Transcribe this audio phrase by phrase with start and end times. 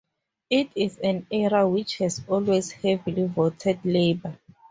[0.49, 4.35] It is an area which has always heavily voted Labor.